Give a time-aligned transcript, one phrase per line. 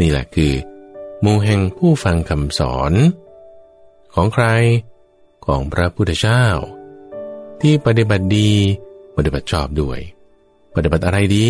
[0.00, 0.52] นี่แหละคือ
[1.20, 2.92] หมู่แห่งผู้ฟังคำสอน
[4.14, 4.46] ของใคร
[5.46, 6.44] ของพระพุทธเจ้า
[7.60, 8.50] ที่ปฏิบัติดี
[9.16, 9.98] ปฏิบัติชอบด้วย
[10.74, 11.48] ปฏิบัติอะไรดี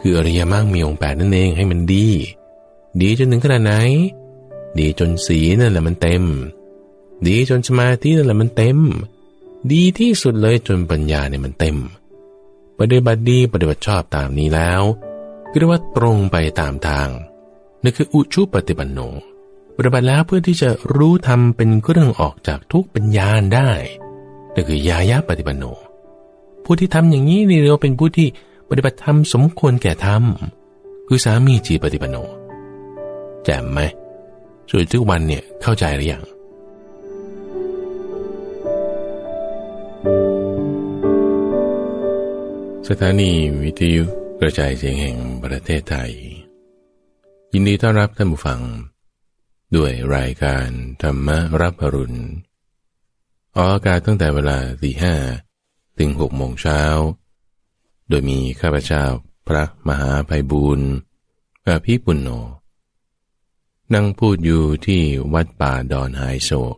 [0.00, 2.08] คืออริยมรรคมีองค์แปดนั่นเองให้มันดี
[3.02, 3.74] ดีจนถึงขนาดไหน
[4.78, 6.24] ดีจนสีนั่นแหละมันเต็ม
[7.26, 8.78] ดีจนสมาธินั่นแหละมันเต็ม
[9.72, 11.76] ดีที่สุดเลยจนปัญญาเนี่ยมันเต็ม
[12.78, 14.82] ปฏิบัติดีปฏิบัติชอบตามนี้แล้ว
[15.50, 17.08] ก็เรียกว่าตรงไปตามทาง
[17.82, 18.98] นั่นคืออุชุปฏิปันโน
[19.76, 23.70] ปฏิบัติแล้วเพื่อที่จะรู้ทำเป็นเครื่องออกจากทุกปัญญาได้
[24.54, 25.64] นั่นคือยายาปฏิปันโน
[26.64, 28.28] ผู้ที่ทำอย่างนี้นี่เรียกว่าเป็นผู้ที่
[28.68, 30.22] ปฏิบัติธรรมสมควรแก่ธรรม
[31.08, 32.16] คือสามีจีปฏิปันโน
[33.44, 33.80] แจ่มไหม
[34.70, 36.24] ส่วนทุกวันเนี่ยเข้าใจหรือยัง
[42.88, 43.30] สถานี
[43.62, 44.02] วิทยุ
[44.40, 46.12] กระจายเสียงแห่งประเทศไทย
[47.54, 48.60] ยินดีต้อนรับท่านผู้ฟัง
[49.76, 50.68] ด้วยรายการ
[51.02, 51.28] ธรรม
[51.60, 52.18] รับอรุณ
[53.56, 55.14] ออกอากาศตั้งแต่เวลาตีห้า
[55.98, 56.82] ถึงหกโมงเช้า
[58.08, 59.04] โดยมีข้าพเจ้า
[59.48, 60.88] พระมหาภัยบูรณ์
[61.66, 62.28] อภิปุณโญ
[63.94, 65.02] นั่งพูดอยู่ที่
[65.34, 66.76] วัดป่าดอนหายโศก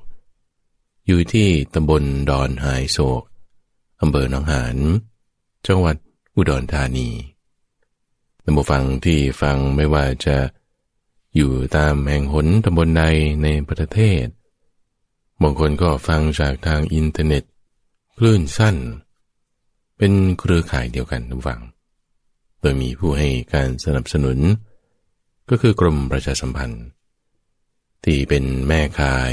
[1.06, 3.22] อยู่ที่ตำบลดอนหายโศก
[4.00, 4.77] อำเภอหนองหาน
[5.66, 5.97] จังหวัด
[6.36, 7.09] อุดรธานี
[8.42, 10.36] ท่านผู้ฟังที่ฟังไม่ว่าจะ
[11.37, 13.05] อยู่ตามแห่งหนตำบลใด
[13.43, 14.27] ในประเทศ
[15.43, 17.45] บางคนก็ฟังจากทางอินเทอร์เน็ต
[18.17, 18.77] คลื่นสั้น
[19.99, 21.61] เป็นเครือข่ายเดียวกันทุกฝัง
[22.61, 24.39] โดยมีผู้ให้การสนับสนุน
[25.51, 26.85] ก็คือกรมประชาสัมพันธ์
[28.05, 29.33] ที่เป็นแม่ข่าย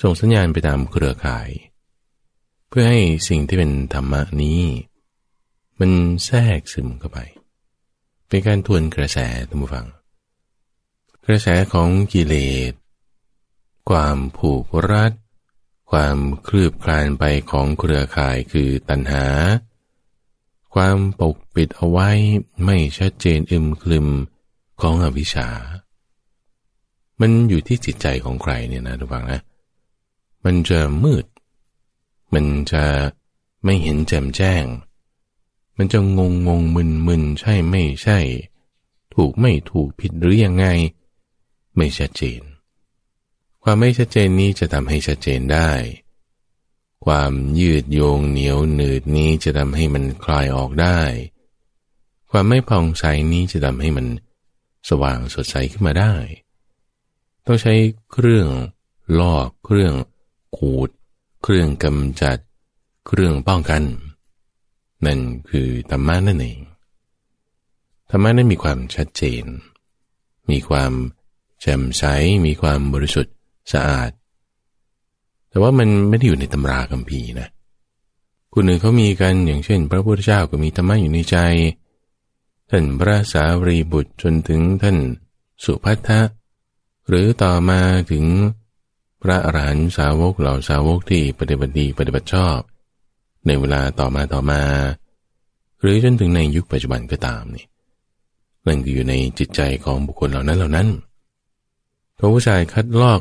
[0.00, 1.48] ส่งสัญญาณไปตามเครือข่าย
[2.68, 4.60] เพื่อให้สิ่งที่เป็นธรรมะนี้
[5.80, 5.90] มัน
[6.24, 7.18] แทรกซึมเข้าไป
[8.28, 9.18] เป็นการทวนกระแส
[9.48, 9.86] ท่านผู้ฟัง
[11.30, 12.34] กระแสของกิเล
[12.70, 12.72] ส
[13.90, 15.12] ความผูกรัด
[15.90, 19.26] ความคลืบคลานไปของเครือข่ายคือตัณหา
[20.74, 22.10] ความปกปิดเอาไว้
[22.64, 24.08] ไม่ชัดเจนอึมคลึม
[24.80, 25.48] ของอวิชชา
[27.20, 29.40] มันอยู่ที่จิตใจของใครเนี่ยนะทุกฝังนะ
[30.44, 31.26] มันจะมืด
[32.34, 32.84] มันจะ
[33.64, 34.64] ไม่เห็นแจ่มแจ้ง
[35.76, 38.18] มันจะงงงงมึนมึนใช่ไม่ใช่
[39.14, 40.66] ถูกไม่ถูกผิดหรือยังไง
[41.76, 42.40] ไม่ชัดเจน
[43.62, 45.70] ความไม่ชัดเจนนี้จะทำให้ชัดเจนได้
[47.06, 51.00] ความยืดโยงเหนียวหนืดนี้จะทำให้มันคลายออกได้
[52.30, 54.06] ความไม่ผ่องใสนี้จะทำให้มัน
[54.88, 56.14] สว่างสดใสขึ้นมาได้
[57.46, 57.74] ต้องใช้
[58.12, 58.48] เครื่อง
[59.20, 59.94] ลอกเครื่อง
[60.56, 60.88] ขูด
[61.42, 62.38] เครื่องกำจัด
[63.06, 63.82] เครื่องป้องกัน
[65.06, 66.60] นั่นคือธรรมะนั่นเอง
[68.10, 69.44] ธรรมะนั้นมีความชัดเจน
[70.50, 70.92] มีความ
[71.60, 72.04] แจ่มใส
[72.44, 73.34] มีความบริสุทธิ์
[73.72, 74.10] สะอาด
[75.48, 77.48] แต่ว่ามันไม่ได้อยู่ในตำราคัมภีร์นะ
[78.52, 81.36] คนหนึ่งเขามีกันอย่างเช่น พระพุทธเจ้าก็มีธรรมะอยู่ในใจ
[82.70, 84.96] ท่านพระสารีบุตรจนถึงท่าน
[85.64, 86.20] สุภัททะ
[87.08, 87.80] หรือต่อมา
[88.10, 88.24] ถึง
[89.22, 92.58] พระอรหันตสาวกเหล่าสาวกที่ปฏิบัติดีปฏิบัติชอบ
[93.46, 94.62] ในเวลาต่อมาต่อมา
[95.80, 97.66] หรือจนถึงในยุคปัจจุบันก็ตามนี่
[98.66, 101.07] นั่นคือยู่ในจิตใจของบุคคลเหล่านั้นเหล่านั้นพ
[102.20, 103.20] ระผู้ชายคัดลอก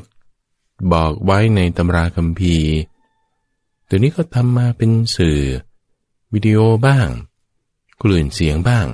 [0.93, 2.71] บอกไว้ในตำราคัมภีร์
[3.87, 5.39] ตัวนี้ก็ทำมาเป็นสื่อ
[6.33, 7.07] วิดีโอบ้าง
[8.01, 8.85] กลื่นเสียงบ้าง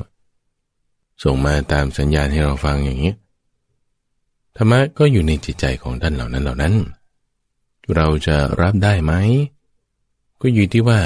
[1.24, 3.14] ส่งมาตามสัญญาณให้เราฟังอย่างนี้
[4.56, 6.74] ธรรมะก็อยู่ในจิตใจของท่านเหล่านั้นเหล่านั้น
[7.96, 9.14] เราจะรับได้ไหม
[10.41, 11.00] ก็อยู่ที่ว่า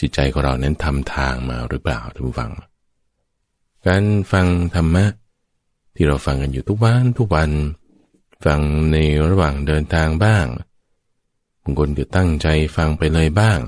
[0.00, 2.50] จิตใจของเรานั้นทำทางมาหรือเปล่าท่านผู้ฟัง
[3.86, 5.04] การฟังธรรมะ
[5.94, 7.50] ที่เราฟังกันอยู่ทุกวันทุกวัน
[8.44, 8.60] ฟัง
[8.92, 8.96] ใน
[9.30, 10.46] ระหว่างเดินทางบ้าง
[11.62, 12.46] บางคนก็ตั้งใจ
[12.76, 13.58] ฟังไปเลยบ้าง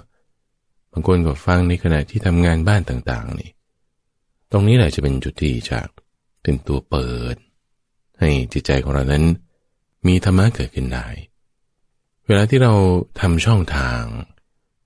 [0.92, 3.50] บางคนก็ฟังในขณะที่ทำงานบ้านต่างๆนี่
[4.50, 5.78] ตรงนี้แหละจะเป็นจุดที่จะ
[6.42, 7.36] เป็นตัวเปิด
[8.20, 9.24] ให้จิตใจของเรานั้น
[10.06, 11.06] มีธรรมะเกิดขึ้นได้
[12.26, 12.72] เวลาที่เรา
[13.20, 14.02] ทำช่องทาง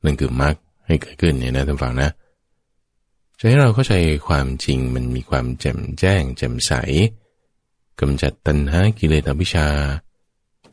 [0.04, 0.54] นั่นคือมรรค
[0.86, 2.10] ให้เกิดขึ้นเนี่ยนะท่านฟังนะ
[3.38, 3.94] จะให้เราเข้าใจ
[4.28, 6.72] ความจริงมันมีความแจ่มแจ้งแจ่มใส
[8.00, 9.68] กำจัดตัณหากิเลสอวิชชา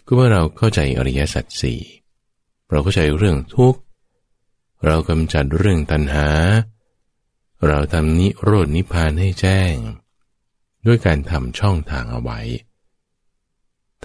[0.05, 1.81] ก็เมื่อเราเข้าใจอริยสัจสี่
[2.69, 3.79] เราเข้าใจเรื่องทุกข์
[4.85, 6.27] เรากำจัดเรื่องตัณหา
[7.67, 9.73] เราทำนิโรดนิพพานให้แจ้ง
[10.85, 12.39] ด้วยการทำช่องทางเอาไว้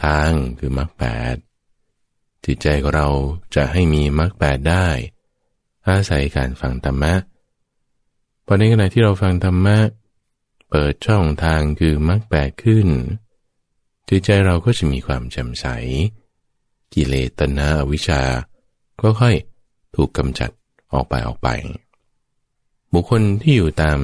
[0.03, 1.05] ทางคือมรรคแป
[1.35, 1.37] ด
[2.45, 3.09] จิตใจของเรา
[3.55, 4.89] จะให้มีมรรคแปดได้
[5.89, 7.15] อาศัยการฟังธรรมะ
[8.47, 9.77] พอในขณะที่เราฟังธรรมะ
[10.69, 12.89] เปิดช่องทางคือมรรคแปดขึ้น
[14.09, 15.67] จิตใจเราก็จะมีความแจ่มใส
[16.95, 18.23] กิเลสตนาอวิชชา
[19.01, 19.37] ก็ค่อย
[19.95, 20.51] ถูกกำจัด
[20.93, 21.49] ออกไปออกไป
[22.93, 23.99] บุคคลที่อยู่ตาม